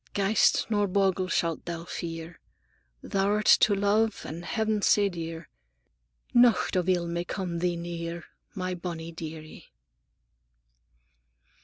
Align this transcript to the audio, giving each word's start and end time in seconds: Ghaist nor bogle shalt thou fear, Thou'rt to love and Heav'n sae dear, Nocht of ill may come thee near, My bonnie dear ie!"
Ghaist 0.15 0.65
nor 0.71 0.87
bogle 0.87 1.27
shalt 1.27 1.65
thou 1.65 1.85
fear, 1.85 2.39
Thou'rt 3.03 3.45
to 3.59 3.75
love 3.75 4.23
and 4.25 4.43
Heav'n 4.43 4.81
sae 4.81 5.09
dear, 5.09 5.47
Nocht 6.33 6.75
of 6.75 6.89
ill 6.89 7.05
may 7.07 7.23
come 7.23 7.59
thee 7.59 7.75
near, 7.77 8.23
My 8.55 8.73
bonnie 8.73 9.11
dear 9.11 9.43
ie!" 9.43 9.67